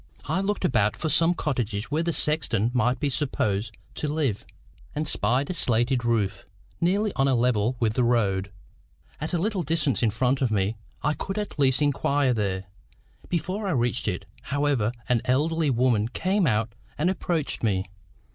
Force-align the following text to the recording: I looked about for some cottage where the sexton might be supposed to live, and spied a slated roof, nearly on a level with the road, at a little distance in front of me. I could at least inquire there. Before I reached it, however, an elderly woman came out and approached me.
I 0.25 0.41
looked 0.41 0.65
about 0.65 0.95
for 0.97 1.09
some 1.09 1.35
cottage 1.35 1.91
where 1.91 2.01
the 2.01 2.11
sexton 2.11 2.71
might 2.73 2.99
be 2.99 3.07
supposed 3.07 3.77
to 3.93 4.07
live, 4.11 4.47
and 4.95 5.07
spied 5.07 5.51
a 5.51 5.53
slated 5.53 6.03
roof, 6.03 6.43
nearly 6.81 7.13
on 7.15 7.27
a 7.27 7.35
level 7.35 7.75
with 7.79 7.93
the 7.93 8.03
road, 8.03 8.51
at 9.19 9.31
a 9.31 9.37
little 9.37 9.61
distance 9.61 10.01
in 10.01 10.09
front 10.09 10.41
of 10.41 10.49
me. 10.49 10.75
I 11.03 11.13
could 11.13 11.37
at 11.37 11.59
least 11.59 11.83
inquire 11.83 12.33
there. 12.33 12.63
Before 13.29 13.67
I 13.67 13.71
reached 13.73 14.07
it, 14.07 14.25
however, 14.41 14.91
an 15.07 15.21
elderly 15.25 15.69
woman 15.69 16.07
came 16.07 16.47
out 16.47 16.73
and 16.97 17.07
approached 17.07 17.61
me. 17.61 17.85